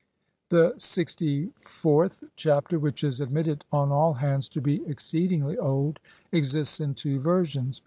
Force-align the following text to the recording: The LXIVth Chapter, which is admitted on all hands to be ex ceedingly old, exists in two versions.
The 0.49 0.73
LXIVth 0.79 2.23
Chapter, 2.35 2.79
which 2.79 3.03
is 3.03 3.21
admitted 3.21 3.65
on 3.71 3.91
all 3.91 4.13
hands 4.13 4.49
to 4.49 4.59
be 4.59 4.81
ex 4.87 5.03
ceedingly 5.07 5.57
old, 5.59 5.99
exists 6.31 6.79
in 6.79 6.95
two 6.95 7.19
versions. 7.19 7.79